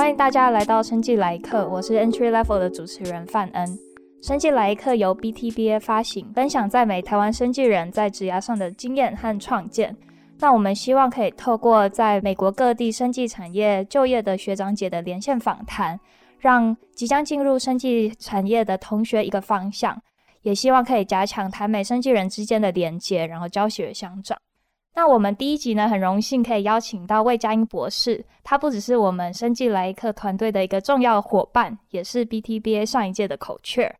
[0.00, 3.78] 欢迎大家来到生技来客，我是 Entry Level 的主持人范恩。
[4.22, 9.94] 生技来客由 BTBA 发行，分享在美台湾生技人在职涯上的经验和创建。
[10.38, 16.00] 那我们希望可以透过在美国各地生技产业就业的学长姐的连线访谈，
[16.38, 20.00] 让即将进入生技产业的同学一个方向，
[20.40, 24.38] 也希望可以加强台美生技人之间的连接，然后教学相长。
[24.94, 33.94] 那我们第一集呢，很荣幸可以邀请到魏佳音博士，他不只是我们生技来客团队的一个重要伙伴，也是 BTBA 上一届的口雀。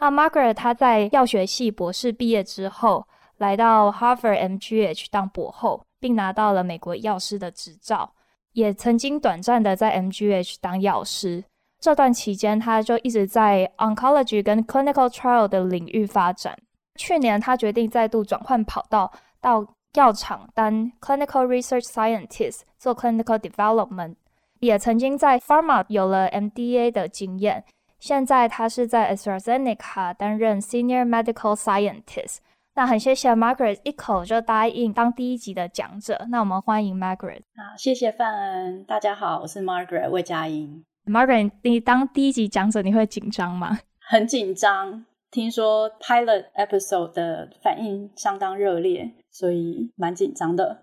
[0.00, 3.06] 那 Margaret 他在药学系博士毕业之后，
[3.38, 8.12] 来到 Harvard MGH 当博后，并拿到了美国药师的执照，
[8.52, 11.44] 也曾经短暂的在 MGH 当药师。
[11.80, 16.58] 这段期间，他就一直在 Oncology 跟 Clinical Trial 的领域发展。
[16.96, 24.16] 去年，他决定再度转换跑道到药厂当 clinical research scientist 做 clinical development，
[24.60, 27.64] 也曾经在 pharma 有了 MDA 的经验。
[28.00, 32.38] 现在他是在 AstraZeneca 担任 senior medical scientist。
[32.74, 36.26] 那很谢谢 Margaret 一口就答应当第一集的讲者。
[36.28, 37.42] 那我们欢迎 Margaret。
[37.56, 38.84] 好，谢谢范恩。
[38.84, 40.84] 大家好，我是 Margaret 魏佳音。
[41.06, 43.78] Margaret，你当第一集讲者，你会紧张吗？
[44.00, 45.06] 很紧张。
[45.30, 49.12] 听说 pilot episode 的反应相当热烈。
[49.34, 50.78] 所以蛮紧张的。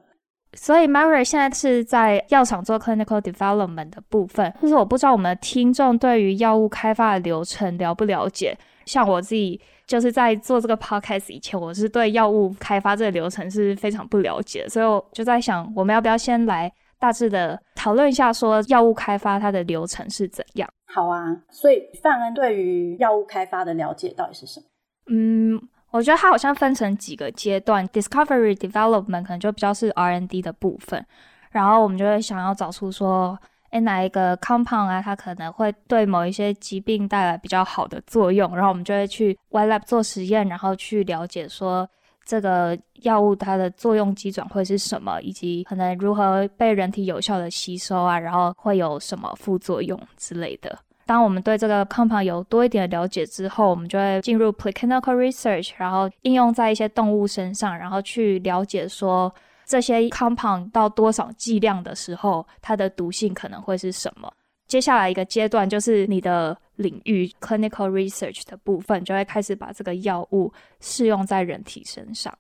[0.53, 8.57] 所以 Margaret 现在是在药厂做 clinical development 的部分，就是我不知道我们的听众对于药物开发的流程了不了解。
[8.85, 20.69] 像我自己就是在做这个 podcast 以前，我是对药物开发这个流程是非常不了解，所以我就在想，我们要不要先来大致的讨论一下，说药物开发它的流程是怎样？
[20.94, 21.44] 好啊。
[21.49, 24.66] 所以范恩对于药物开发的了解到底是什么？
[25.07, 25.61] 嗯。
[25.92, 31.06] 我觉得它好像分成几个阶段，discovery development 可能就比较是 R&D 的部分，
[31.52, 33.38] 然后我们就会想要找出说，
[33.72, 41.88] 诶，哪一个 compound 啊，它可能会对某一些疾病带来比较好的作用，然后我们就会去 wet lab 做实验，然后去了解说
[42.24, 50.80] 这个药物它的作用机转会是什么，以及可能如何被人体有效的吸收啊，然后会有什么副作用之类的。
[51.11, 59.29] 当我们对这个 compound 有多一点了解之后，我们就会进入 preclinical research，然后应用在一些动物身上，然后去了解说
[59.66, 64.31] 这些 compound 到多少剂量的时候，它的毒性可能会是什么。
[64.67, 72.33] 接下来一个阶段就是你的领域 clinical research 的部分，就会开始把这个药物适用在人体身上。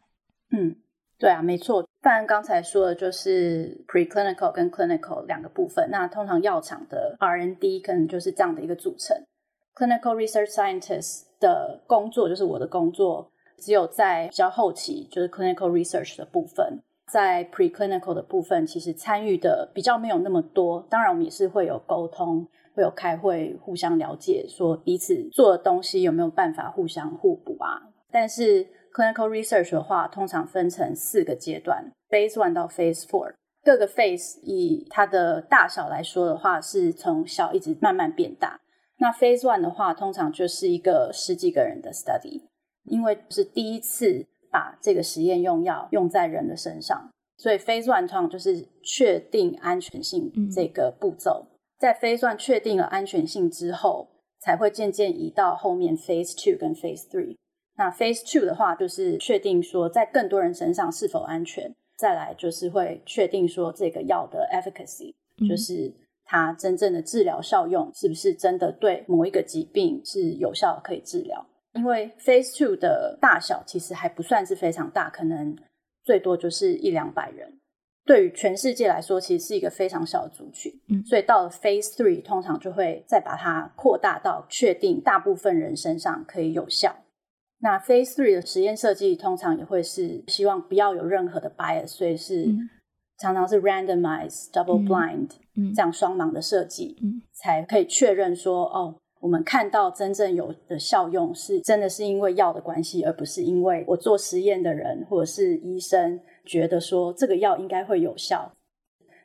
[0.51, 0.73] 嗯。
[1.21, 1.87] 对啊，没错。
[2.01, 5.87] 范恩刚才说的就是 preclinical 跟 clinical 两个部分。
[5.91, 9.15] 那通常药厂的 R&D 可能就是这样的一个组成。
[9.75, 13.29] Clinical research scientist 的工作就是我的工作，
[13.59, 16.79] 只有在比较后期，就是 clinical research 的部分。
[17.07, 20.83] 在 preclinical 的部分，其实参与的比较没有那么多。
[20.89, 27.83] 当然，我们也是会有沟通，会有开会，互相了解，说彼此做的东西有没有办法互相互补啊。
[28.11, 33.33] 但是 Clinical research 的话，通常分成四个阶段，Phase one 到 Phase four。
[33.63, 38.59] 各个 Phase 以它的大小来说的话，是从小一直慢慢变大。
[38.97, 42.41] 那 Phase one 的话，通常就是一个十几个人的 study，
[42.85, 51.47] 因为是第一次把这个实验用药用在人的身上，所以 Phase one 通常就是确定安全性这个步骤。
[51.79, 54.09] 在 Phase one 确定了安全性之后，
[54.39, 57.37] 才会渐渐移到后面 Phase two 跟 Phase three。
[57.81, 65.15] 那 Phase two 的话，就是确定说在更多人身上是否安全，再来就是会确定说这个药的 efficacy，
[65.49, 65.91] 就是
[66.23, 71.43] 它真正的治疗效用是不是真的对某一个疾病是有效可以治疗。
[71.73, 75.57] 因为 Phase two 的大小其实还不算是非常大，可能
[76.03, 77.57] 最多就是一两百人，
[78.05, 80.71] 对于全世界来说其实是一个非常小的族群。
[80.87, 86.95] 嗯，所以到了 Phase three，通常就会再把它扩大到确定大部分人身上可以有效。
[87.63, 92.47] 那 Phase three 的实验设计通常也会是希望不要有任何的 bias，所以是
[93.19, 108.51] 常常是 randomized、嗯、double blind、嗯、这样双盲的设计，嗯、才可以确认说哦，我们看到真正有的效用是真的是因为药的关系，而不是因为我做实验的人或者是医生觉得说这个药应该会有效。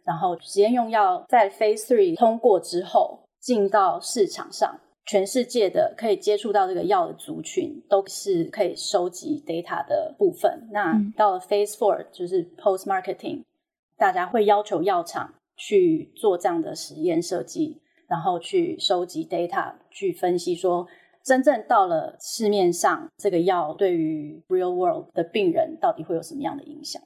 [0.04, 4.78] 然后实验用药在 Phase three 通过之后进到市场上。
[5.06, 10.68] 全世界的可以接触到这个药的族群，都是可以收集 data 的部分。
[10.72, 13.44] 那到了 Phase Four，就是 Post Marketing，
[13.96, 20.88] 大家会要求药厂去做这样的实验设计，然后去收集 data，去分析说，
[21.22, 27.00] 真正到了市面上，这个药对于 Real World 的病人到底会有什么样的影响。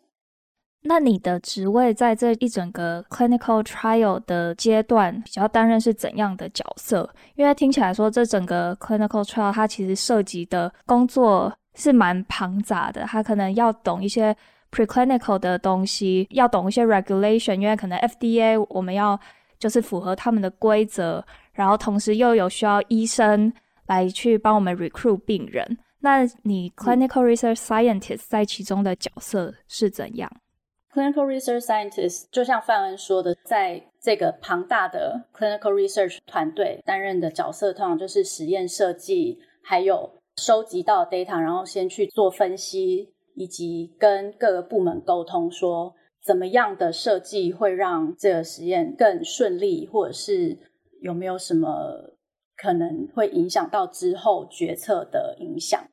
[0.83, 7.09] 那你的职位在这一整个 clinical trial 的阶段，比较担任是怎样的角色？
[7.35, 14.35] 因为听起来说，这整个 clinical trial 它其实涉及的工作是蛮庞杂的，它可能要懂一些
[14.71, 19.21] preclinical 的东西，要懂一些 regulation，因为可能 FDA 我们要
[19.59, 21.23] 就是符合他们的规则，
[21.53, 23.53] 然后同时又有需要医生
[23.87, 25.79] 来去帮我们 recruit 病人。
[26.01, 30.31] 那你 clinical research scientist 在其中的角色是怎样
[30.93, 45.95] ？Clinical research scientist 就像范恩说的，在这个庞大的 clinical research 团队担任的角色，通常就是实验设计，还有收集到 data，然后先去做分析，以及跟各个部门沟通，说
[46.25, 50.59] 怎么样的设计会让这个实验更顺利，或者是
[51.01, 52.17] 有没有什么
[52.57, 55.89] 可能会影响到之后决策的影响，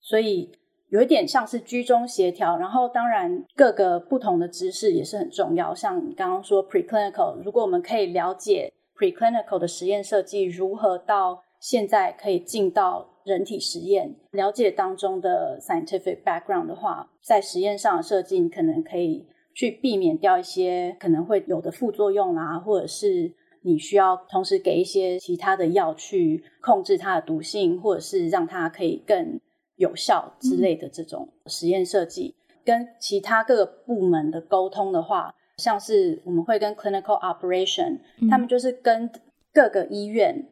[0.00, 0.52] 所以。
[0.88, 5.74] 有一点像是居中协调，然后当然各个不同的知识也是很重要。
[5.74, 29.40] 像你刚刚说 preclinical，如果我们可以了解 preclinical 的实验设计如何到现在可以进到人体实验，了解当中的 scientific background 的话，在实验上的设计，你可能可以去避免掉一些可能会有的副作用啦，或者是你需要同时给一些其他的药去控制它的毒性，或者是让它可以更。
[29.76, 39.10] 有效之类的这种实验设计，嗯、跟其他各个部门的沟通的话，像是我们会跟 clinical operation，、嗯、他们就是跟
[39.52, 40.46] 各个医院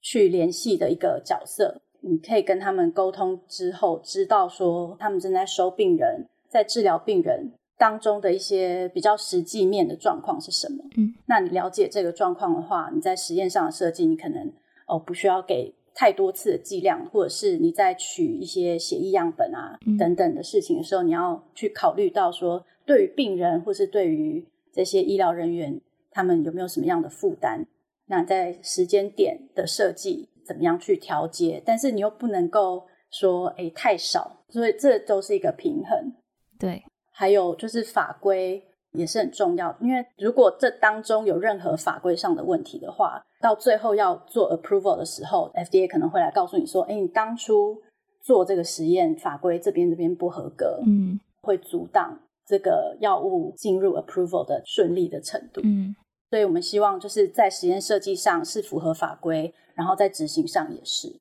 [0.00, 1.80] 去联系的一个角色。
[2.00, 10.82] 你可以跟他们沟通之后，知道说他们正在收病人，在治疗病人当中的一些比较实际面的状况是什么。
[10.96, 14.50] 嗯，那你了解这个状况的话，你在实验上的设计，你可能
[14.86, 15.74] 哦不需要给。
[16.00, 24.42] 太多次的剂量，或者是你在取一些血液样本啊、嗯、等等的事情的时候，你要去考虑到说，对于病人或是对于
[24.72, 25.78] 这些医疗人员，
[26.10, 27.66] 他们有没有什么样的负担？
[28.06, 31.62] 那在时间点的设计怎么样去调节？
[31.66, 36.14] 但是你又不能够说，哎，太少，所以这都是一个平衡。
[36.58, 38.64] 对，还有就是法规。
[38.92, 47.80] 也是很重要，因为如果这当中有任何法规上的问题的话，到最后要做 approval 的时候，FDA 可能会来告诉你说：“哎，你当初
[48.20, 55.94] 做这个实验法规这边这边不合格，嗯，会阻挡这个药物进入 approval 的顺利的程度。”嗯，
[56.30, 61.16] 所以我们希望就是在实验设计上是符合法规，然后在执行上也是。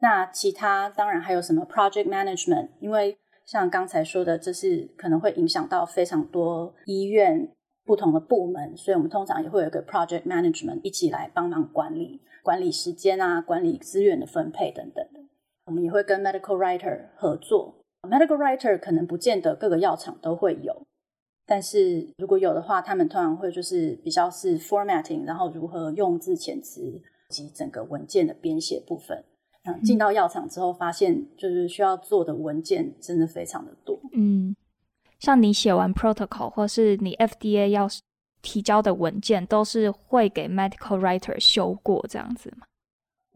[0.00, 3.18] 那其他当然还有什么 project management，因为。
[3.46, 7.48] 像刚才说的，这是可能会影响到非常多医院
[7.84, 15.20] 不同的部门，所以我们通常也会有一个 project management 一起来帮忙管理，管理时间啊，管理资源的分配等等的。
[15.66, 20.84] 我们也会跟 medical writer 合作，medical writer 可能不见得各个药厂都会有，
[21.46, 27.00] 但是如果有的话，他们通常会就是比较是 formatting，然后如何用字遣词
[27.30, 29.24] 及整个文件的编写部分。
[29.82, 33.98] 进到药厂之后，发现就是需要做的文件真的非常的多。
[34.12, 34.54] 嗯，
[35.18, 37.88] 像你写完 protocol 或是你 FDA 要
[38.42, 42.66] 提交的文件，都是会给 medical writer 修过这样子吗？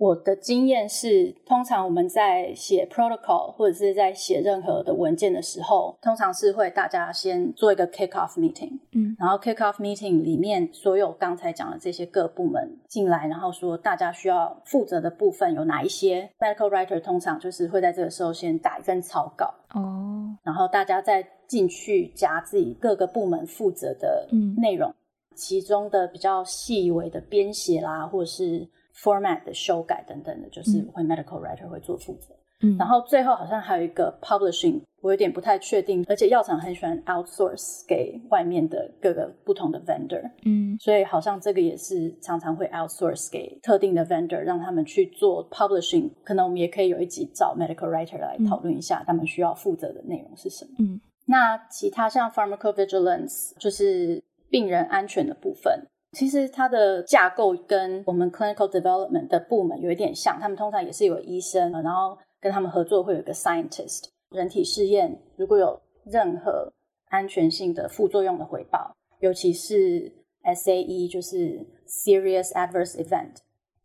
[0.01, 24.27] 我的经验是，通常我们在写 protocol 或者是在写任何的文件的时候，通常是会大家先做一个 kick off meeting，嗯，然后 kick off meeting 里面所有刚才讲的这些各部门进来，然后说大家需要负责的部分有哪一些，medical writer 通常就是会在这个时候先打一份草稿，哦，然后大家再进去加自己各个部门负责的
[24.57, 24.95] 内容，嗯，
[25.35, 28.67] 其中的比较细微的编写啦，或者是。
[29.03, 32.35] Format 的修改等等的，就是会 medical writer 会做负责。
[32.63, 36.05] 嗯，然后最后好像还有一个 publishing，我有点不太确定。
[36.07, 40.31] 而且药厂很喜欢 outsource 给外面的各个不同的 vendor。
[40.45, 46.11] 嗯，所以好像这个也是常常会 outsource 给特定的 vendor，让他们去做 publishing。
[46.23, 50.73] 可能我们也可以有一集找 medical writer 来讨论一下他们需要负责的内容是什么。
[50.81, 55.87] 嗯，那其他像 pharmacovigilance 就是病人安全的部分。
[56.13, 64.07] 其实它的架构跟我们 clinical development 的部门有一点像，他们通常也是有医生，然后跟他们合作会有一个 scientist。
[64.31, 66.73] 人体试验如果有任何
[67.07, 70.13] 安全性的副作用的回报，尤其是
[70.43, 73.37] SAE 就是 serious adverse event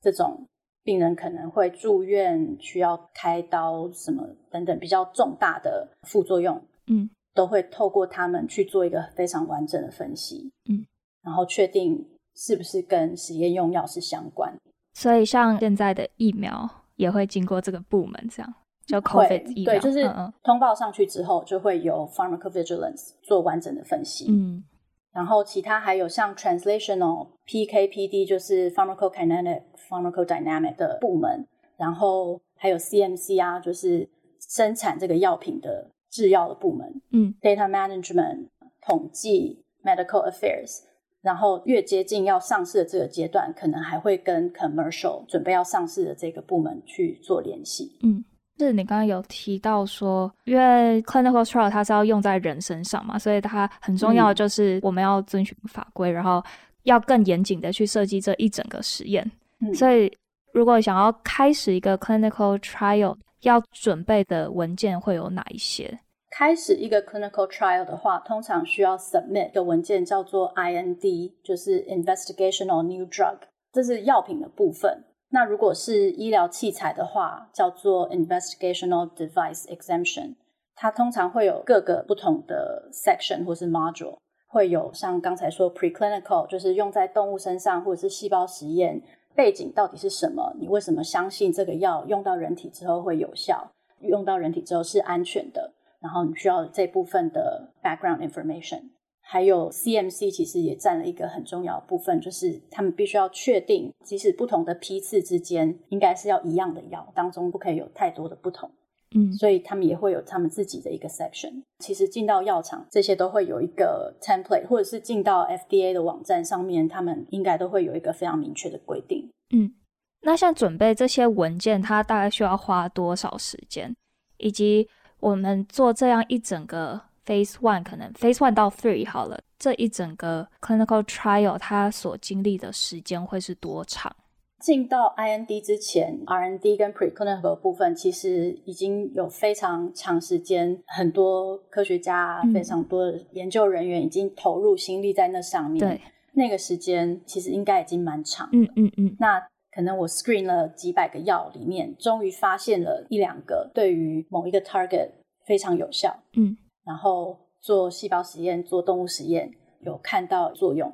[0.02, 0.48] 这种
[0.84, 10.86] 病人可能会住院需要开刀什么等等比较重大的副作用，嗯，都会透过他们去做一个非常完整的分析，嗯，
[11.24, 12.04] 然后确定。
[12.36, 14.54] 是不是跟实验用药是相关？
[14.94, 18.54] 所以像现在的疫苗也会经过这个部门这样。
[18.86, 20.08] 就 COVID 疫苗，对，就是
[20.44, 24.28] 通报上去之后，就会由 pharmacovigilance 做完整的分析。
[24.30, 24.64] 嗯，
[25.12, 34.08] 然后其他还有像 translational PKPD，就是 pharmacokinetic pharmacodynamic 的部门，然后还有 CMC 啊，就是
[34.40, 37.02] 生产这个药品的制药的部门。
[37.12, 38.50] 嗯，data management
[38.86, 40.84] 统计 medical affairs。
[41.26, 47.98] 然后越接近要上市的这个阶段，可能还会跟 commercial 准备要上市的这个部门去做联系。
[48.04, 48.24] 嗯，
[48.60, 56.44] 是你刚刚有提到说，因为 clinical trial 它是要用在人身上嘛，所以它很重要的就是我们要遵循法规，嗯、然后
[56.84, 59.26] 要更严谨的去设计这一整个实验。
[59.62, 60.16] 嗯、所以
[60.54, 66.00] 如果想要开始一个 clinical trial，要准备的文件会有哪一些？
[66.38, 73.38] 开始一个 clinical trial 的话，通常需要 submit 的文件叫做 IND，就是 Investigational New Drug，
[73.72, 75.06] 这是药品的部分。
[75.30, 80.36] 那如果是医疗器材的话，叫做 Investigational Device Exemption。
[80.76, 89.02] 它通常会有各个不同的 section 或是 module，会有像刚才说 preclinical，就是用在动物身上或者是细胞实验，
[89.34, 90.54] 背景到底是什么？
[90.60, 93.72] 你为什么相信这个药用到人体之后会有效？
[94.02, 95.72] 用到人体之后是安全的？
[96.06, 98.80] 然后你需要这部分的 background information，
[99.20, 108.70] 还有 CMC 其实也占了一个很重要的部分，就是他们必须要确定，即使不同的批次之间应该是要一样的药，当中不可以有太多的不同。
[109.16, 111.64] 嗯，所以他们也会有他们自己的一个 section。
[111.80, 119.28] 其实进到药厂，这些都会有一个 template，或者是进到 FDA 的网站上面，他们应该都会有一个非常明确的规定。
[119.50, 119.74] 嗯，
[120.22, 123.96] 那像准备这些文件，它大概需要花多少时间，
[124.38, 124.88] 以及？
[125.20, 134.16] 我们做这样一整个 phase one，可能 phase one 到 three 好了，这一整个 clinical trial 它所经历的时间会是多长？
[134.62, 145.80] 进到 IND 之前，R&D 跟 preclinical 部分其实已经有非常长时间，很多科学家、嗯、非常多的研究人员已经投入心力在那上面。
[145.80, 146.02] 对，
[146.34, 148.50] 那个时间其实应该已经蛮长。
[148.54, 149.16] 嗯嗯嗯。
[149.20, 149.40] 那
[149.76, 155.10] 可能我 screen 了几百个药里面，终于发现了一两个对于某一个 target
[155.46, 156.18] 非常有效。
[156.38, 156.56] 嗯，
[156.86, 159.52] 然后做细胞实验、做动物实验
[159.82, 160.92] 有看到作用。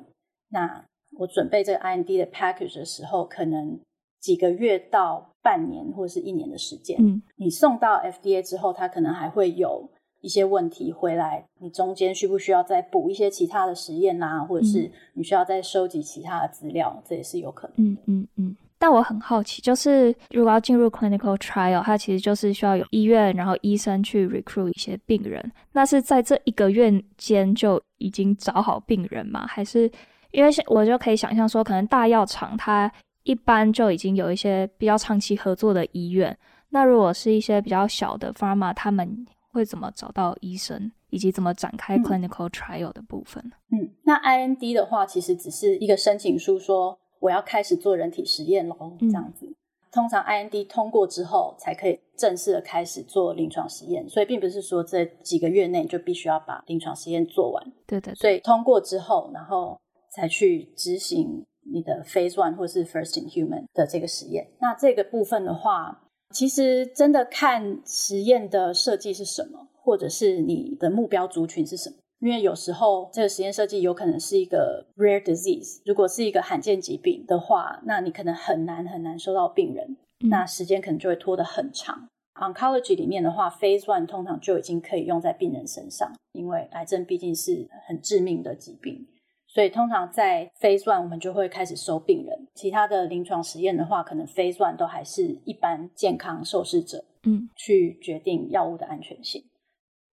[0.48, 0.84] 那
[1.18, 3.78] 我准备这个 IND 的 package 的时候，可能
[4.18, 6.96] 几个月到半年或者是一年的时间。
[6.98, 9.88] 嗯，你送到 FDA 之后，它可能还会有
[10.22, 17.92] 一些问题回来，你中间需不需要再补一些其他的实验啊，或者是你需要再收集其他的资料，这也是有可能。
[17.92, 18.56] 嗯嗯嗯。
[18.82, 25.40] 但我很好奇，就是如果要进入 clinical trial，它其实就是需要有医院，然后医生去 recruit 一些病人。
[25.70, 29.46] 那是在这一个月间就已经找好病人吗？
[29.46, 29.88] 还是
[30.32, 32.90] 因为我就可以想象说，可能大药厂它
[33.22, 36.36] 一般就已经有一些比较长期合作的医院。
[36.70, 43.52] 那如果是一些比较小的 pharma，他们会怎么找到医生，以及怎么展开 clinical trial 的部分？
[43.70, 46.98] 嗯，那 IND 的话，其实只是一个申请书说。
[47.22, 49.46] 我要开始做人体实验喽，这样子。
[49.46, 49.54] 嗯、
[49.92, 54.08] 通常 IND 通过之后，才可以正式的开始做临床实验。
[54.08, 57.72] 所以并不是说这几个月内就必须要把临床实验做完。
[57.86, 58.12] 对对。
[58.16, 64.48] 所以通过之后，然后才去执行你的 Phase One 或是 First in Human 的这个实验。
[64.60, 66.02] 那这个部分的话，
[66.34, 71.96] 其实真的看实验的设计是什么，或者是你的目标族群是什么。
[72.22, 82.08] 因为有时候这个实验设计有可能是一个 rare disease，如果是一个罕见疾病的话，那你可能很难很难收到病人，嗯、那时间可能就会拖得很长。
[82.34, 89.04] Oncology 里面的话，Phase One 通常就已经可以用在病人身上，因为癌症毕竟是很致命的疾病，
[89.48, 92.46] 所以通常在 Phase One 我们就会开始收病人。
[92.54, 99.44] 其他的临床实验的话，可能 Phase One 都还是一般健康受试者，嗯，去决定药物的安全性。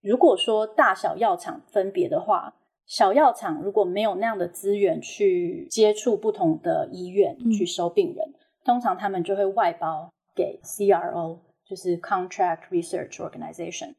[0.01, 13.95] 如果说大小药厂分别的话，小药厂如果没有那样的资源去接触不同的医院去收病人，嗯、通常他们就会外包给 CRO，就是 Contract Research Organization。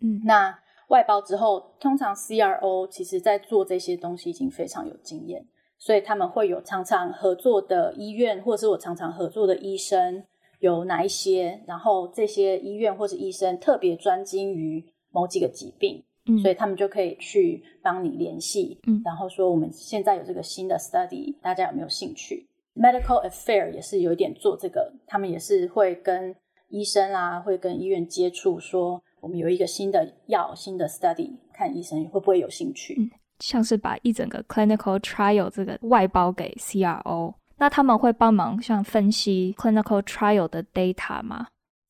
[0.00, 5.46] 嗯，那外包之后，通常 CRO 其实在做这些东西已经非常有经验，
[5.78, 10.24] 所以他们会有常常合作的医院，或者是我常常合作的医生
[10.58, 14.84] 有哪一些，然后这些医院或者医生特别专精于。
[15.16, 26.36] 某几个疾病，嗯，所以他们就可以去帮你联系，嗯，然后说我们现在有这个新的 study，大家有没有兴趣？Medical Affair 也是有一点做这个，他们也是会跟
[26.68, 32.94] 医生啊，会跟医院接触，说我们有一个新的药、新的 study，看医生会不会有兴趣。
[32.98, 41.46] 嗯，像是把一整个 clinical trial 这个外包给 CRO，那他们会帮忙像分析 clinical trial 的 data 吗？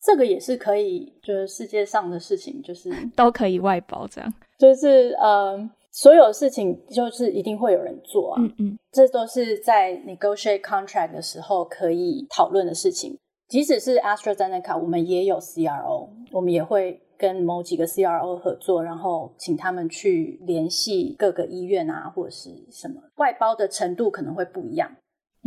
[0.06, 5.58] 这个也是可以，就是世界上的事情，就是 都可以外包这样，就是呃，
[5.90, 13.18] 所有事情就是一定会有人做啊，嗯嗯，这都是在 negotiate contract 的时候可以讨论的事情。
[13.48, 24.90] 即使是 AstraZeneca，我们也有 CRO，我们也会跟某几个 CRO 合作，然后请他们去联系各个医院啊，或者是什么外包的程度可能会不一样。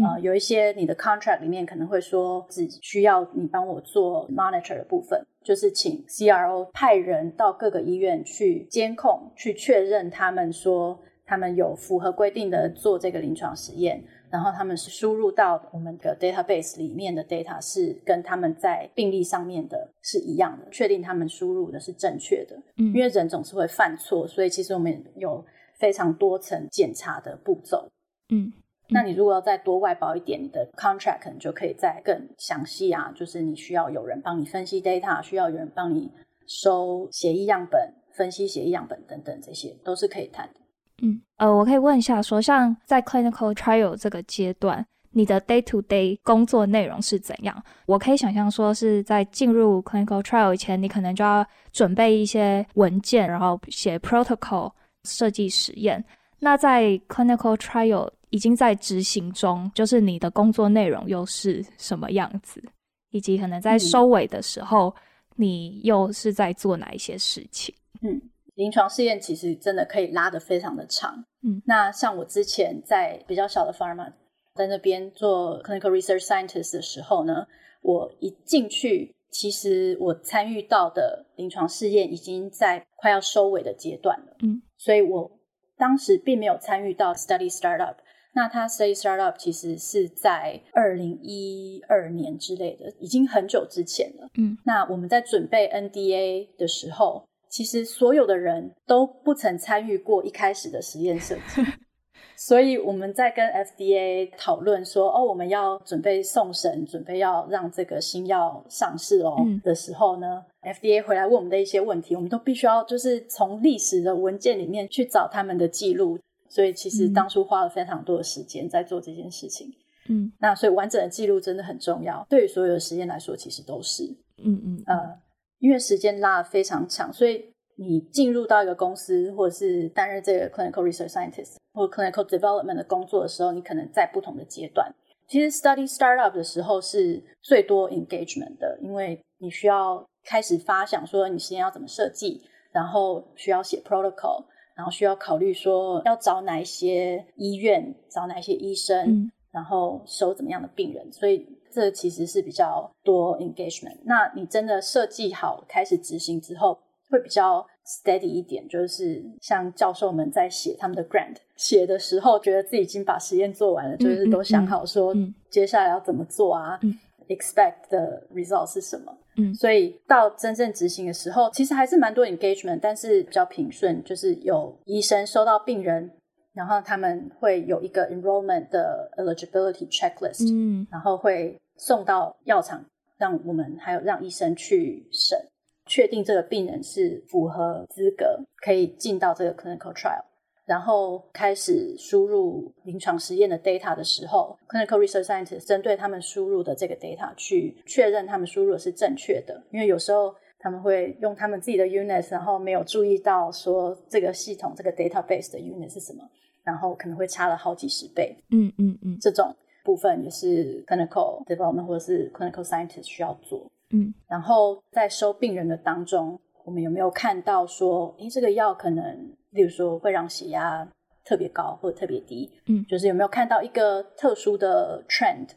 [0.03, 22.55] 啊、呃，有一些你的 contract 里面可能会说只需要你帮我做 monitor 的部分，就是请 CRO 派人到各个医院去监控，去确认他们说他们有符合规定的做这个临床实验，然后他们是输入到我们的 database 里面的 data 是跟他们在病例上面的是一样的，确定他们输入的是正确的。
[22.77, 25.43] 嗯，因为人总是会犯错，所以其实我们有
[25.77, 27.87] 非常多层检查的步骤。
[28.29, 28.53] 嗯。
[28.89, 36.11] 那你如果要再多外包一点，你的 contract 可能就可以再更详细啊，就是你需要有人帮你分析 data，需要有人帮你
[36.47, 40.59] 收协议样本、分析协议样本等等，这些都是可以谈的。
[41.01, 47.63] 嗯，呃，我可以问一下，说像在 clinical trial 这个阶段，你的 day to day 工作内容是怎样？
[47.85, 54.71] 我可以想象说是在进入 clinical trial 以前，你可能就要准备一些文件，然后写 protocol，
[55.03, 56.03] 设计实验。
[56.39, 62.63] 那在 clinical trial 已经在执行中，就是你的工作内容又是什么样子，
[63.09, 64.95] 以及可能在收尾的时候，嗯、
[65.35, 67.73] 你又是在做哪一些事情？
[68.01, 68.21] 嗯，
[68.55, 71.25] 临床试验其实真的可以拉得非常的长。
[71.41, 74.11] 嗯，那像我之前在比较小的 pharma
[74.53, 77.47] 在那边做 clinical research scientist 的时候呢，
[77.81, 84.35] 我一进去，其实我参与到的临床试验已经在快要收尾的阶段了。
[84.43, 85.31] 嗯，所以我
[85.77, 87.95] 当时并没有参与到 study startup。
[88.33, 94.29] 那他 Study Startup 其实是在二零一二年之类的，已经很久之前了。
[94.37, 101.63] 嗯，那我们在准备 NDA 的时候，其实所有的人都不曾参与过一开始的实验设计，
[102.37, 116.19] 所以我们在跟 FDA 讨论说，哦，我们要准备送审，准备要让这个新药上市哦的时候呢，嗯，FDA 回来问我们的一些问题，我们都必须要就是从历史的文件里面去找他们的记录。
[116.49, 119.71] 所以其实当初花了非常多的时间在做这件事情，
[120.09, 124.03] 嗯，那所以完整的记录真的很重要，对于所有的实验来说，其实都是，
[124.43, 125.17] 嗯嗯呃，
[125.59, 134.91] 因为时间拉得非常长，所以你进入到一个公司，或者是担任这个 clinical research scientist 或 clinical development 的工作的时候，你可能在不同的阶段。
[135.27, 144.43] 其实 study startup 的时候是最多 engagement 的，因为你需要开始发想说你实验要怎么设计，然后需要写 protocol。
[144.79, 153.97] 然后需要考虑说要找哪一些医院，找哪一些医生，嗯、然后收怎么样的病人，所以这其实是比较多 engagement。
[154.05, 165.13] 那你真的设计好开始执行之后，会比较 steady 一点，就是像教授们在写他们的 grant 写的时候，觉得自己已经把实验做完了，嗯、就是都想好说
[165.49, 169.13] 接下来要怎么做啊、嗯、，expect 的 result 是什么。
[169.39, 176.11] 嗯，所以到真正执行的时候，其实还是蛮多 engagement，但是比较平顺，就是有医生收到病人，
[176.53, 182.85] 然后他们会有一个 enrollment 的 eligibility checklist，嗯，然后会送到药厂，
[183.17, 185.39] 让我们还有让医生去审，
[185.85, 190.23] 确定这个病人是符合资格，可以进到这个 clinical trial。
[190.69, 206.23] 然后开始输入临床实验的 data 的时候，clinical research scientists 针对他们输入的这个 data 去确认他们输入的是正确的，因为有时候他们会用他们自己的 units，然后没有注意到说这个系统这个 database 的 unit 是什么，
[206.63, 208.37] 然后可能会差了好几十倍。
[208.51, 209.51] 嗯嗯嗯，这种
[209.83, 213.65] 部分也是 clinical development 或者是 clinical scientist 需要做。
[213.89, 219.33] 嗯，然后在收病人的当中，我们有没有看到说，诶，这个药可能？
[219.49, 220.87] 例如说会让血压
[221.25, 225.47] 特别高或者特别低，嗯，就是有没有看到一个特殊的 trend？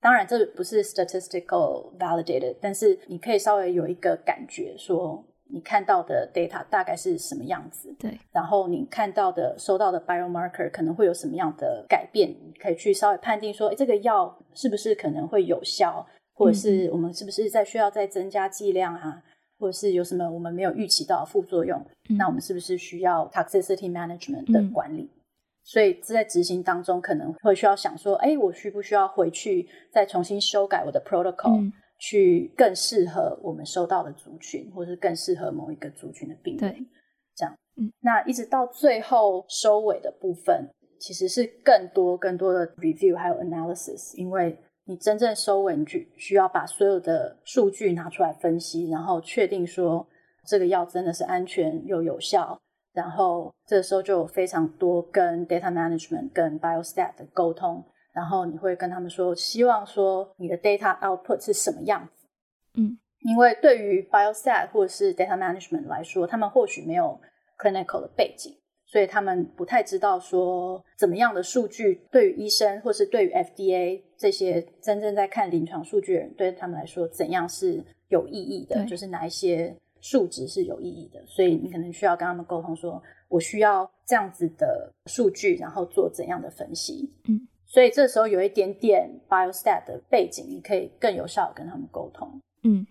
[0.00, 8.18] 当然这不是 statistical validated，但是你可以稍微有一个感觉，说你看到的 data 大概是什么样子，对。
[8.32, 19.22] 然后你看到的收到的 biomarker 可能会有什么样的改变，你可以去稍微判定说，诶，这个药是不是可能会有效，或者是我们是不是在需要再增加剂量啊？
[19.58, 25.02] 或者是有什么我们没有预期到的副作用，嗯，那我们是不是需要 toxicity management 的管理？
[25.02, 25.20] 嗯，
[25.64, 36.72] 所以这在执行当中可能会需要想说，哎，我需不需要回去再重新修改我的 protocol，嗯，去更适合我们收到的族群，或是更适合某一个族群的病人？
[36.72, 36.86] 对，
[37.34, 40.68] 这样，嗯，那一直到最后收尾的部分，
[41.00, 44.56] 其实是更多更多的 review 还有 analysis，因为
[44.88, 45.84] 你真正收尾，你
[46.16, 50.08] 需要把所有的数据拿出来分析，然后确定说
[50.46, 52.58] 这个药真的是安全又有效。
[52.94, 62.26] 然后这时候就有非常多跟 data management、跟 biostat 的沟通，然后你会跟他们说，希望说你的 data output 是什么样子。
[62.72, 67.20] 嗯，因为对于 biostat 或者是 data management 来说，他们或许没有
[67.58, 68.57] clinical 的背景，
[68.88, 79.76] 所以他们不太知道说怎么样的数据对于医生或是对于 FDA 这些真正在看临床数据的人，对他们来说怎样是有意义的，就是哪一些。
[80.00, 87.12] 数值是有意义的，所以你可能需要跟他们沟通说，说我需要这样子的数据，然后做怎样的分析。
[87.28, 92.40] 嗯，所以这时候有一点点 biostat 的背景，你可以更有效的跟他们沟通。
[92.62, 92.86] 嗯，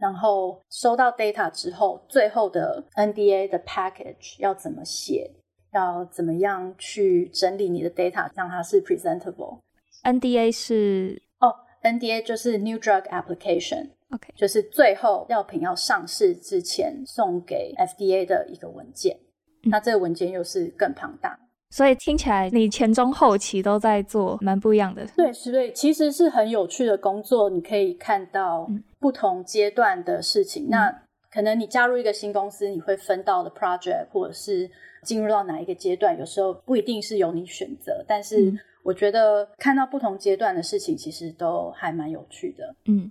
[0.00, 5.30] 然后收到 data 之后，最后的 NDA 的 package 要怎么写，
[5.72, 9.60] 要怎么样去整理你的 data，让它是 presentable。
[10.02, 13.90] NDA 是哦，oh，NDA 就是 New Drug Application。
[14.10, 19.20] OK，就是最后药品要上市之前送给 FDA 的一个文件，
[19.64, 21.38] 嗯、那这个文件又是更庞大，
[21.70, 25.06] 所以听起来你前中后期都在做蛮不一样的。
[25.16, 30.66] 对，所以其实是很有趣的工作，你可以看到不同阶段的事情。
[30.66, 34.68] 嗯、那可能你加入一个新公司，你会分到的 project，或者是
[35.04, 38.52] 进入到哪一个阶段，有时候不一定是由你选择，但是
[38.82, 42.74] 我觉得看到不同阶段的事情，其实都还蛮有趣的。
[42.86, 43.10] 嗯。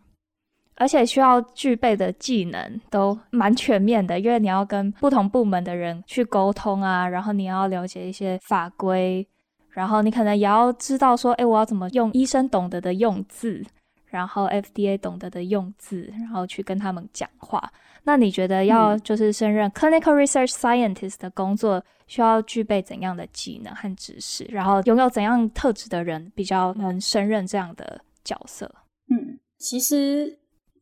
[0.79, 9.27] 而且需要具备的技能都蛮全面的，因为你要跟不同部门的人去沟通啊，然后你要了解一些法规，
[9.71, 13.61] 然后你可能也要知道说，哎，我要怎么用医生懂得的用字，
[14.05, 17.71] 然后 FDA 懂得的用字，然后去跟他们讲话。
[18.03, 24.45] 那你觉得要就是胜任 Clinical Research Scientist 的工作，需要具备怎样的技能和知识？
[24.45, 28.73] 然后拥有怎样特质的人比较能胜任这样的角色？
[29.09, 30.38] 嗯，其实。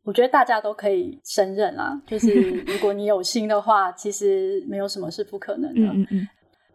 [0.07, 5.81] 我觉得大家都可以胜任啊，就是如果你有心的话，其实没有什么是不可能的。
[5.81, 6.27] 嗯嗯嗯。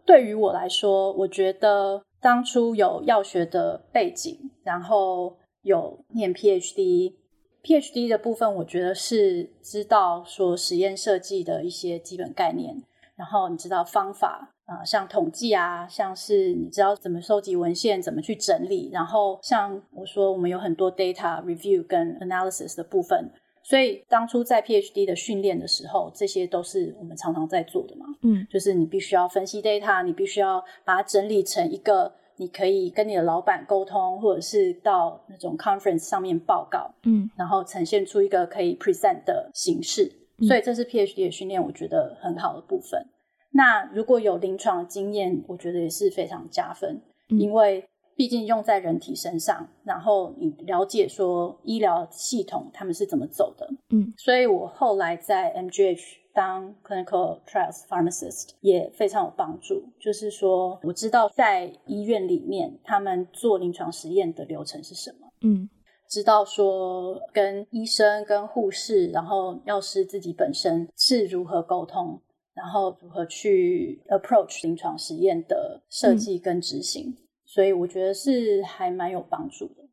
[0.05, 12.83] 对于我来说，我觉得当初有药学的背景，然后有念 PhD，PhD 的部分，我觉得是知道说实验设计的一些基本概念，
[13.15, 14.52] 然后你知道方法。
[14.65, 23.29] 啊、呃，像统计啊，像是你知道怎么收集文献，怎么去整理，然后像我说，我们有很多 data review 跟 analysis 的部分，
[23.61, 28.05] 所以当初在 PhD 的训练的时候，这些都是我们常常在做的嘛。
[28.21, 40.09] 嗯，就是你必须要分析 data，你必须要把它整理成一个你可以跟你的老板沟通，或者是到那种 conference 上面报告，嗯，然后呈现出一个可以 present 的形式。
[40.47, 43.05] 所以这是 PhD 的训练，我觉得很好的部分。
[43.55, 47.85] 那如果有临床经验，我觉得也是非常加分，嗯、因为
[48.15, 59.83] 毕竟用在人体身上，然后你了解说医疗系统他们是怎么走的，嗯，所以我后来在 MGH 当 Clinical Trials Pharmacist 也非常有帮助。
[59.99, 65.69] 就是说，我知道在医院里面他们做临床实验的流程是什么，嗯，
[66.09, 72.19] 知道说跟医生、跟护士，然后药师自己本身是如何沟通。
[72.53, 79.83] 然后如何去 approach 临床实验的设计跟执行，嗯、所以我觉得是还蛮有帮助的。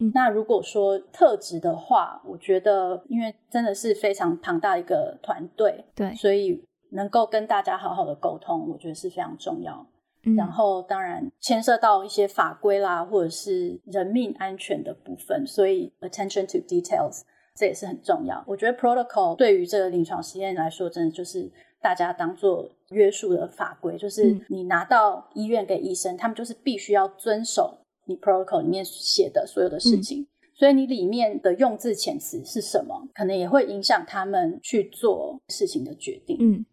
[0.00, 9.86] 嗯，那如果说特质的话，我觉得因为真的是非常庞大的一个团队，对，所以能够跟大家好好的沟通，我觉得是非常重要。
[10.24, 17.22] 嗯、然后当然牵涉到一些法规啦，或者是人命安全的部分，所以 attention to details
[17.54, 18.44] 这也是很重要。
[18.46, 21.50] 我觉得 protocol 对于这个临床实验来说，真的就是。
[21.86, 30.22] 大家当做约束的法规，就是你拿到医院给医生，嗯、他们就是必须要遵守你 protocol 里面写的所有的事情。
[30.22, 36.36] 嗯、所以你里面的用字遣词是什么，可能也会影响他们去做事情的决定。
[36.40, 36.66] 嗯，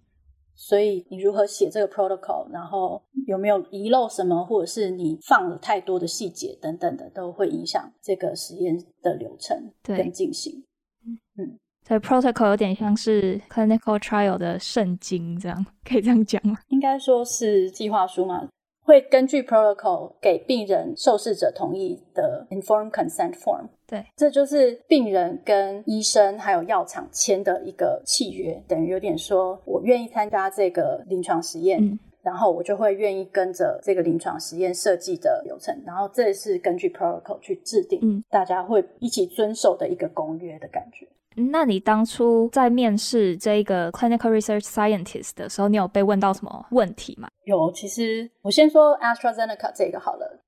[0.56, 10.65] 所以你如何写这个 protocol，然后有没有遗漏什么，或者是你放了太多的细节等等的，都会影响这个实验的流程跟进行。
[11.06, 11.60] 嗯嗯。
[11.86, 16.58] 所以 protocol 有点像是 clinical trial 的圣经，这样可以这样讲吗？
[16.69, 18.48] 应该说是计划书嘛，
[18.84, 23.65] 会根据 protocol 给病人受试者同意的 informed consent form。
[23.86, 41.06] 对，这就是病人跟医生还有药厂签的一个契约，等于有点说我愿意参加这个临床实验，嗯、然后我就会愿意跟着这个临床实验设计的流程，然后这是根据 protocol 去制定，嗯、大家会一起遵守的一个公约的感觉。
[41.36, 47.30] 那你当初在面试这个 clinical research scientist 的时候，你有被问到什么问题吗？
[47.46, 50.39] 有，其实我先说 AstraZeneca 这个好了。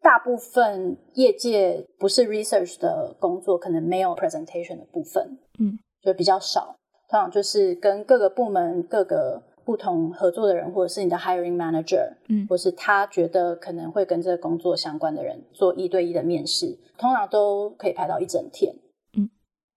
[0.00, 6.76] 大部分业界不是 research 的工作，可能没有 presentation 的部分，嗯，就比较少。
[7.10, 18.72] 通常就是跟各个部门、各个不同合作的人，或者是你的 hiring manager，嗯，或是他觉得可能会跟这个工作相关的人做一对一的面试，通常都可以排到一整天。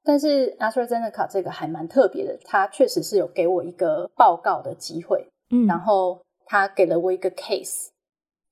[0.02, 7.90] 嗯，但是 AstraZeneca 这个还蛮特别的，他确实是有给我一个报告的机会，嗯，然后他给了我一个 case。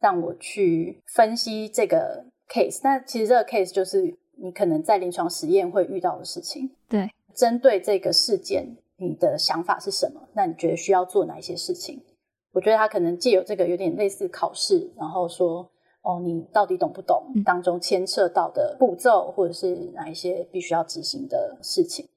[0.01, 6.73] 让我去分析这个 case，那其实这个 case 就是你可能在临床实验会遇到的事情。
[6.87, 10.21] 对，针对这个事件，你的想法是什么？
[10.31, 12.01] 那你觉得需要做哪一些事情？
[12.53, 15.69] 我觉得他可能借由这个有点类似考试，然后说，
[16.01, 22.07] 哦，你到底懂不懂当中牵涉到的步骤，或者是哪一些必须要执行的事情？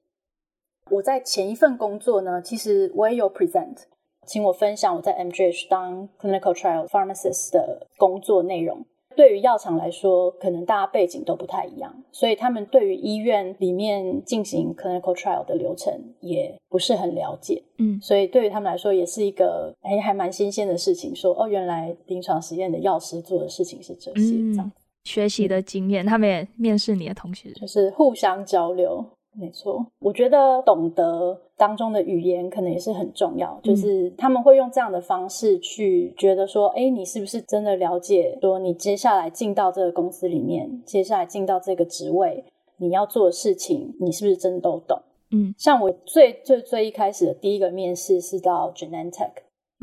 [0.91, 3.83] 我在前一份工作呢，其实我也有 present。
[4.25, 8.85] 请我分享我在 MGH 当 clinical trial pharmacist 的工作内容。
[9.15, 17.63] 对于药厂来说，可能大家背景都不太一样，所以他们对于医院里面进行 clinical trial 的流程也不是很了解。
[17.77, 21.15] 嗯，所以对于他们来说，也是一个哎还蛮新鲜的事情。
[21.15, 24.71] 说哦，原来临床实验的药师做的事情是这些，嗯、这样
[25.03, 29.03] 学习的经验，他们也面试你的同学，就是互相交流。
[29.35, 38.37] 没错，我觉得懂得当中的语言可能也是很重要，就是他们会用这样的方式去觉得说，哎，你是不是真的了解？
[38.41, 42.43] 说你接下来进到这个公司里面，接下来进到这个职位，
[42.75, 44.99] 你要做的事情，你是不是真的都懂？
[45.31, 49.31] 嗯，像我最最最一开始的第一个面试是到 Genentech，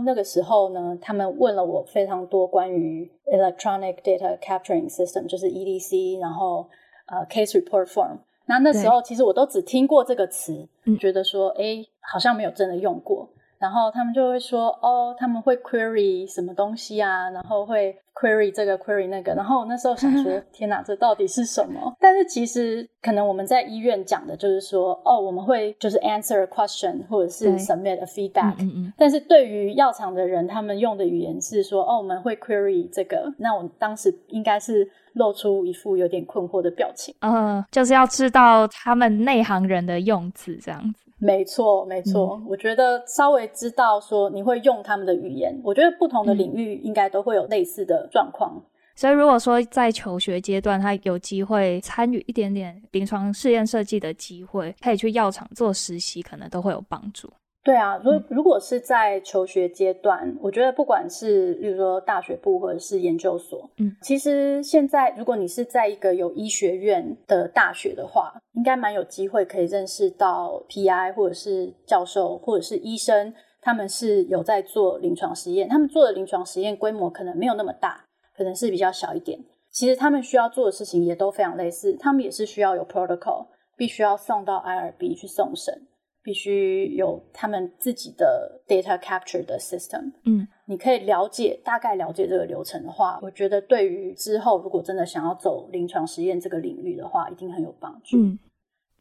[0.04, 6.68] 那个时候呢，他们问了我非常多关于 Electronic Data Capturing System，就是 EDC，然后
[7.06, 8.18] 呃 Case Report Form。
[8.50, 10.66] 那那时候其实我都只听过这个词，
[10.98, 13.30] 觉得说哎，好像没有真的用过。
[13.60, 19.34] 然后他们就会说哦，他们会 query 什么东西啊，然后会 query 这个 query 那个。
[19.34, 21.94] 然后我那时候想说， 天哪，这到底是什么？
[22.00, 28.54] 但是其实可能我们在医院讲的就是说，哦，我们会就是 answer a question 或者是 submit a feedback。
[28.60, 28.92] 嗯嗯。
[28.96, 33.32] 但是对于药厂的人，他们用的语言是说，哦，我们会 query 这个。
[33.38, 34.90] 那我当时应该是。
[35.14, 37.12] 露出一副有点困惑的表情。
[37.18, 41.09] 嗯、呃，就是要知道他们内行人的用词，这样子。
[41.20, 42.40] 没错，没错。
[42.42, 48.52] 嗯、我觉得稍微知道说你会用他们的语言，我觉得不同的领域应该都会有类似的状况。
[48.56, 48.62] 嗯、
[48.96, 57.30] 所以，如果说在求学阶段，他有机会参与一点点临床试验设计的机会，可以去药厂做实习，可能都会有帮助。
[57.62, 78.02] 对啊，如如果是在求学阶段，嗯、我觉得不管是例如说大学部或者是研究所，嗯，其实现在如果你是在一个有医学院的大学的话，应该蛮有机会可以认识到 PI 或者是教授或者是医生，他们是有在做临床实验，他们做的临床实验规模可能没有那么大，
[78.34, 79.38] 可能是比较小一点。
[79.70, 83.46] 其实他们需要做的事情也都非常类似，他们也是需要有 protocol，
[83.76, 85.86] 必须要送到 IRB 去送审。
[86.22, 90.12] 必须有他们自己的 data capture 的 system。
[90.24, 98.16] 嗯，你可以了解，大概了解这个流程的话，我觉得对于之后如果真的想要走临床实验这个领域的话，一定很有帮助。
[98.18, 98.38] 嗯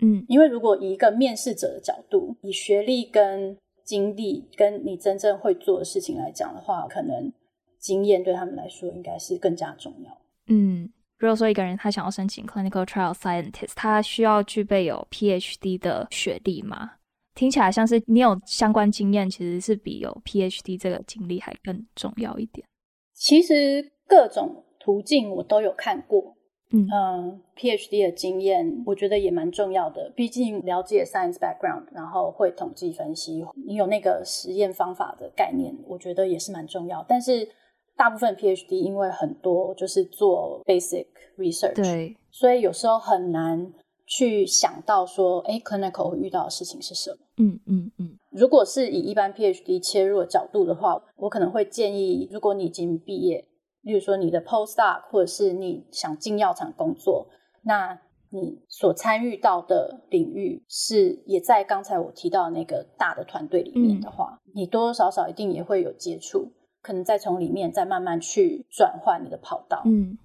[0.01, 7.32] 嗯，因为如果以一个面试者的角度，以学历跟经历跟你真正会做的事情来讲的话，可能
[7.77, 10.17] 经验对他们来说应该是更加重要。
[10.47, 16.91] 嗯，如果说一个人他想要申请 clinical trial scientist，他需要具备有 PhD 的学历吗？
[17.39, 22.67] 听起来像是你有相关经验，其实是比有 PhD 这个经历还更重要一点。
[23.13, 26.36] 其实各种途径我都有看过，
[26.73, 37.06] 嗯，嗯，PhD 的经验我觉得也蛮重要的，毕竟了解 science background，然后会统计分析，你有那个实验方法的概念，我觉得也是蛮重要。
[37.08, 37.47] 但是
[37.95, 43.73] 大部分 PhD 因为很多就是做 basic research，对，所以有时候很难。
[44.10, 47.17] 去想到说，哎，clinical 会遇到的事情是什么？
[47.38, 48.17] 嗯嗯嗯。
[48.32, 53.48] 如果是以一般 PhD 切入的角度的话，我可能会建议，如果你已经毕业，
[53.84, 57.28] 例如说你的 postdoc，或者是你想进药厂工作，
[57.62, 58.00] 那
[58.32, 69.84] 你所参与到的领域是也在刚才我提到的那个大的团队里面的话，嗯、你多多少少一定也会有接触，可能再从里面再慢慢去转换你的跑道。
[69.86, 70.17] 嗯。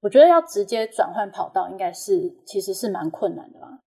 [0.00, 3.80] 我觉得要直接转换跑道，应该是其实是蛮困难的啦，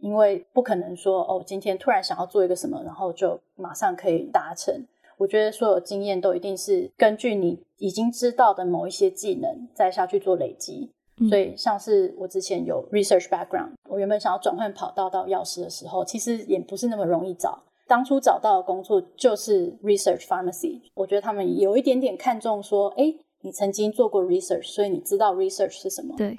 [0.00, 4.86] 因为不可能说哦，今天突然想要做一个什么，然后就马上可以达成。
[5.18, 10.90] 我觉得所有经验都一定是根据你已经知道的某一些技能再下去做累积。
[11.18, 17.62] 嗯、所以像是我之前有 research background，我原本想要转换跑道到药师的时候，其实也不是那么容易找。
[17.86, 23.14] 当初找到的工作就是 research pharmacy，我觉得他们有一点点看重说，哎。
[23.42, 26.14] 你曾经做过 research，所以你知道 research 是什么。
[26.16, 26.38] 对。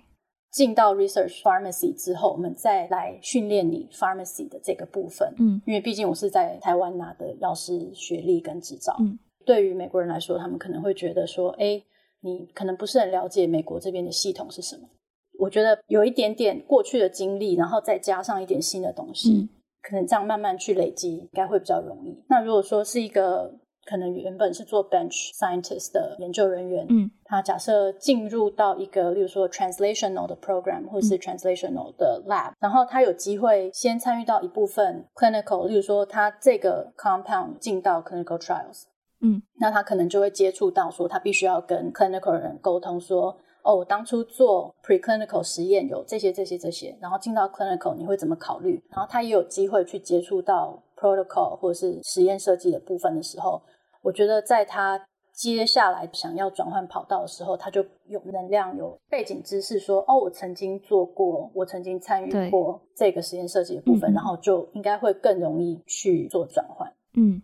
[0.51, 5.33] 进到 research pharmacy 之后，我们再来训练你 pharmacy 的这个部分。
[5.39, 8.93] 嗯，因为毕竟我是在台湾拿的药师学历跟执照。
[8.99, 11.81] 嗯，对于美国人来说，他们可能会觉得说，哎，
[12.19, 14.89] 你可能不是很了解美国这边的系统是什么。
[15.39, 19.49] 我觉得有一点点过去的经历，然后再加上一点新的东西，嗯，
[19.81, 22.21] 可能这样慢慢去累积，应该会比较容易。
[22.27, 38.83] 那如果说是一个可能原本是做 bench scientist 的研究人员，嗯，他假设进入到一个，例如说 translational 的 program 或是 translational 的 lab，嗯，然后他有机会先参与到一部分 clinical，例如说他这个 compound 进到 clinical trials，
[39.19, 48.81] 嗯，那他可能就会接触到说他必须要跟 clinical 人沟通说，哦，我当初做 preclinical 实验有这些这些这些，然后进到 clinical 你会怎么考虑？
[48.91, 53.59] 然后他也有机会去接触到 protocol 或者是实验设计的部分的时候。
[54.01, 54.99] 我觉得在他
[55.33, 66.91] 接下来想要转换跑道的时候，他就有能量、有背景知识说，说哦，我曾经做过，我曾经参与过这个实验设计的部分，然后就应该会更容易去做转换。
[67.15, 67.41] 嗯，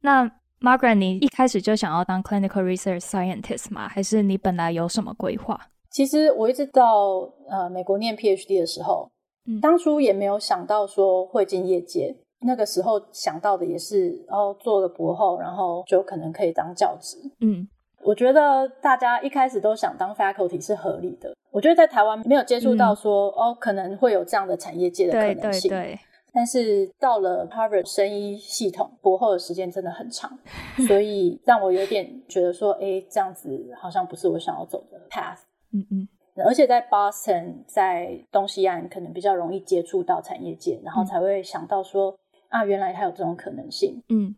[0.00, 0.24] 那
[0.60, 3.88] Margaret，你一开始就想要当 clinical research scientist 吗？
[3.88, 5.60] 还是你本来有什么规划？
[5.90, 9.10] 其实我一直到呃美国念 PhD 的时候，
[9.46, 12.16] 嗯，当初也没有想到说会进业界。
[12.44, 17.16] 那个时候想到的也是，哦，做了博后，然后就可能可以当教职。
[17.40, 17.66] 嗯，
[18.02, 21.34] 我觉得大家一开始都想当 faculty 是合理的。
[21.50, 25.68] 我觉得在台湾没有接触到说，嗯、哦，可能会有这样的产业界的可能性。
[25.68, 25.98] 对对对。
[26.34, 30.30] 但是到了 Harvard 生医系统，博后的时间真的很长，
[30.88, 35.40] 所以让我有点觉得说，哎，这样子好像不是我想要走的 path。
[35.74, 36.08] 嗯嗯。
[36.46, 42.16] 而且在 Boston，在东西岸，可能比较容易接触到产业界，然后才会想到说。
[42.52, 44.34] 啊，原来还有这种可能性，嗯，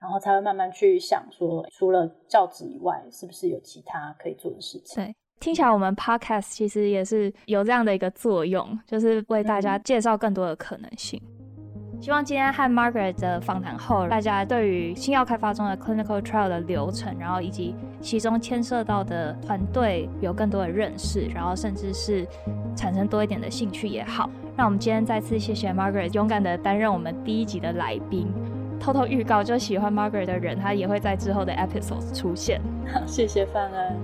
[0.00, 5.04] 然后才会慢慢去想说，除了教职以外，是不是有其他可以做的事情？
[5.04, 11.20] 对，听起来我们 podcast 其实也是有这样的一个作用，就是为大家介绍更多的可能性。
[11.24, 11.34] 嗯
[12.00, 22.24] 希望今天和 Margaret 的访谈后，大家对于新药开发中的 clinical trial 的流程，然后以及其中牵涉到的团队有更多的认识，然后甚至是
[22.76, 24.30] 产生多一点的兴趣也好。
[24.58, 28.26] 那我们今天再次谢谢 Margaret 勇敢的担任我们第一集的来宾。
[28.80, 32.60] 偷偷预告，就喜欢 Margaret 的人，他也会在之后的 episodes 出现。
[32.92, 33.96] 好， 谢谢范恩。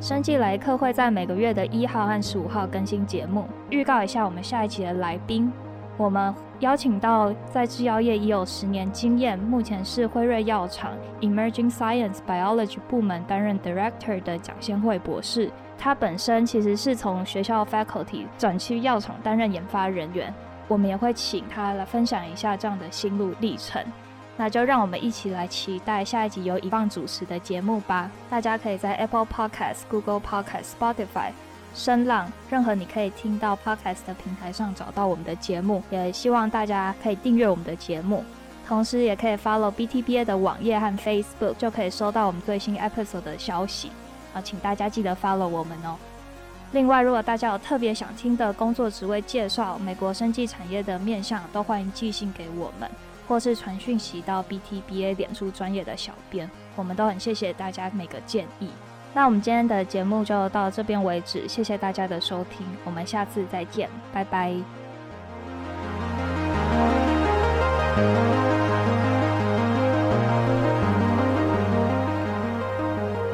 [0.00, 3.44] 生计来客会在每个月的一号和十五号更新节目。
[3.68, 5.52] 预告一下我们下一期的来宾。
[5.98, 15.50] 我们邀请到在制药业已有十年经验，目前是辉瑞药厂 Emerging Science Biology 部门担任 Director 的蒋先惠博士。
[15.78, 20.34] 他本身其实是从学校 Faculty 转去药厂担任研发人员。
[20.66, 23.82] 我们也会请他来分享一下这样的心路历程。
[24.36, 28.10] 那就让我们一起来期待下一集由以棒主持的节目吧。
[28.28, 31.30] 大家可以在 Apple Podcast、Google Podcast、Spotify。
[31.74, 38.24] 声浪，任何你可以听到 podcast 的平台上找到我们的节目，也希望大家可以订阅我们的节目，
[38.66, 43.92] 同时也可以 follow BTBA 的网页和 Facebook，就可以收到我们最新 episode 的消息。
[44.42, 45.96] 请大家记得 follow 我们哦。
[46.72, 52.90] 另外，如果大家有特别想听的工作职位介绍、美国生技产业的面向，都欢迎寄信给我们，
[53.26, 58.68] 或是传讯息到 BTBA 脸书专业的小编，我们都很谢谢大家每个建议。
[59.14, 64.77] 那我们今天的节目就到这边为止，谢谢大家的收听，我们下次再见，拜拜。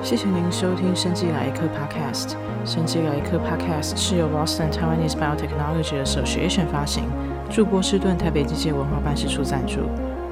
[0.05, 7.05] 谢谢您收听《生技来客》Podcast，《生技来客》Podcast 是由 Boston Taiwanese Biotechnology Association 发行，
[7.49, 9.81] 驻波士顿台北机械文化办事处赞助。